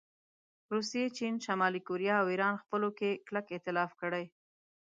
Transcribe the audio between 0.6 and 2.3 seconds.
روسیې، چین، شمالي کوریا او